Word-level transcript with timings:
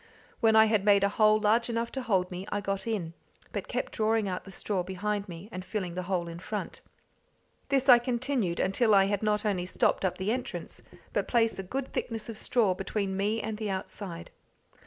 When 0.39 0.55
I 0.55 0.65
had 0.65 0.83
made 0.83 1.03
a 1.03 1.09
hole 1.09 1.39
large 1.39 1.69
enough 1.69 1.91
to 1.91 2.01
hold 2.01 2.31
me, 2.31 2.47
I 2.51 2.59
got 2.59 2.87
in, 2.87 3.13
but 3.53 3.67
kept 3.67 3.91
drawing 3.91 4.27
out 4.27 4.45
the 4.45 4.49
straw 4.51 4.81
behind 4.81 5.29
me, 5.29 5.47
and 5.51 5.63
filling 5.63 5.93
the 5.93 6.01
hole 6.09 6.27
in 6.27 6.39
front. 6.39 6.81
This 7.69 7.87
I 7.87 7.99
continued 7.99 8.59
until 8.59 8.95
I 8.95 9.05
had 9.05 9.21
not 9.21 9.45
only 9.45 9.67
stopped 9.67 10.03
up 10.03 10.17
the 10.17 10.31
entrance, 10.31 10.81
but 11.13 11.27
placed 11.27 11.59
a 11.59 11.61
good 11.61 11.93
thickness 11.93 12.29
of 12.29 12.37
straw 12.39 12.73
between 12.73 13.15
me 13.15 13.41
and 13.43 13.59
the 13.59 13.69
outside. 13.69 14.31